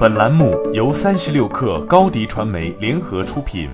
[0.00, 3.68] 本栏目由三十六氪高低传媒联合出品。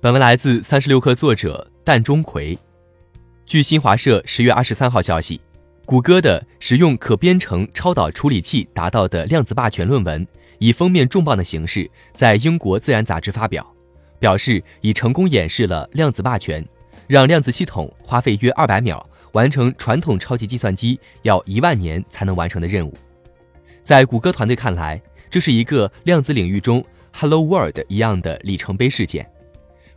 [0.00, 2.56] 本文来自三十六氪作者蛋钟馗。
[3.44, 5.40] 据新华社十月二十三号消息，
[5.84, 10.24] 谷歌的使用可编程超导处理器达到的量子霸权论文，
[10.60, 13.66] 以封面重磅的形式在英国自然杂志发表，
[14.20, 16.64] 表示已成功演示了量子霸权，
[17.08, 19.04] 让量子系统花费约二百秒。
[19.32, 22.94] 完成传统超级计算机要一万年才能完成的任务，
[23.88, 29.26] 在谷歌团队看来，这是一个量子领域中 “Hello World” 一样的里程碑事件。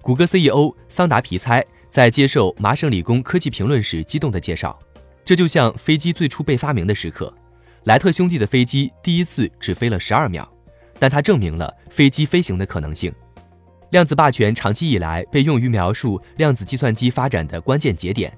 [0.00, 4.78] 谷歌 CEO 桑达皮猜在接受麻省理工科技评论时激动地介绍
[5.26, 7.34] ：“这就像飞机最初被发明的时刻，
[7.82, 10.48] 莱特兄弟的飞机第一次只飞了十二秒，
[11.00, 13.12] 但它证明了飞机飞行的可能性。
[13.90, 18.32] 量子霸权长期以来被用于描述量子计算机发展的关键节点。”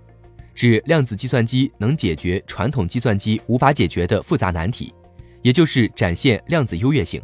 [0.57, 4.91] 指量子计算机能解决传统计算机无法解决的复杂难题，
[5.43, 7.23] 也就是展现量子优越性，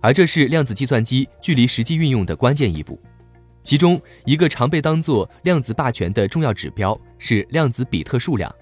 [0.00, 3.00] 而这是量子计算机距离实际运用的关键一步。
[3.62, 8.52] 其中一个常被当作量子霸权的重要指标是量子比特数量。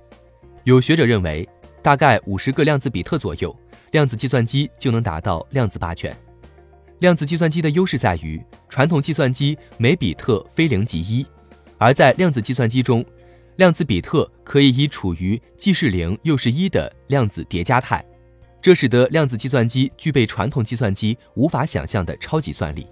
[0.65, 1.49] 有学者认为，
[1.81, 3.55] 大概五十个量子比特左右，
[3.93, 6.17] 量子计算机就能达到量子霸权。
[6.99, 11.25] 量子计算机的优势在于，传统计算机每比特非零即一，
[11.79, 13.05] 而在量子计算机中。
[13.57, 18.05] 量子比特可以以处于既是零又是一的量子叠加态，
[18.67, 22.85] 这使得量子计算机具备传统计算机无法想象的超级算力。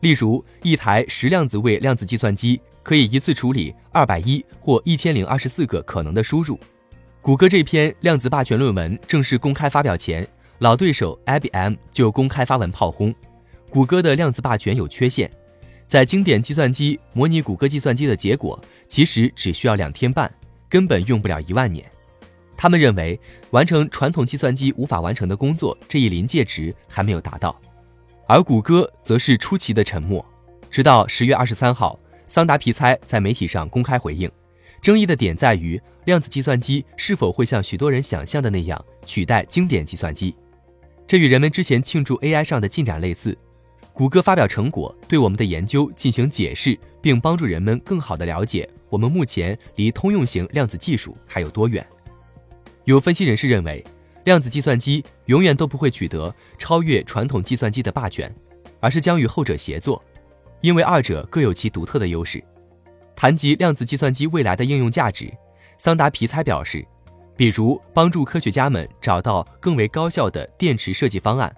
[0.00, 6.60] 例如，一台十量子位量子计算机可以一次处理二百一或一千零二十四个可能的输入。
[7.22, 10.28] 谷歌这篇量子霸权论文正式公开发表前，
[10.58, 13.14] 老对手 IBM 就公开发文炮轰，
[13.70, 15.30] 谷歌的量子霸权有缺陷。
[15.88, 20.30] 在经典计算机模拟谷歌计算机的结果，其实只需要两天半，
[20.68, 21.90] 根本用不了一万年。
[22.56, 27.60] 他们认为，完成传统计算机无法完成的工作这一临界值还没有达到，
[28.26, 30.24] 而谷歌则是出奇的沉默。
[30.70, 34.30] 直到十月二十三号，桑达皮猜在媒体上公开回应，
[34.80, 40.34] 争议的点在于量子计算机是否会像许多人想象的那样取代经典计算机。
[41.06, 43.36] 这与人们之前庆祝 AI 上的进展类似。
[43.92, 51.86] 谷歌发表成果，对我们的研究进行解释，并帮助人们更好地了解我们目前离通用型量子技术还有多远。
[52.86, 53.84] 有分析人士认为，
[54.22, 58.32] 量子计算机永远都不会取得超越传统计算机的霸权，
[58.78, 60.00] 而是将与后者协作，
[60.60, 62.40] 因为二者各有其独特的优势。
[63.16, 65.28] 谈及量子计算机未来的应用价值，
[65.78, 66.86] 桑达皮猜表示，
[67.36, 71.52] 比如帮助科学家们找到更为高效的电池设计方案，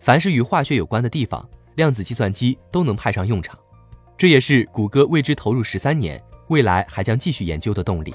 [0.00, 1.46] 凡是与化学有关的地方。
[1.74, 3.58] 量子计算机都能派上用场，
[4.16, 8.14] 这也是谷歌为之投入十三年，未来还将继续研究的动力。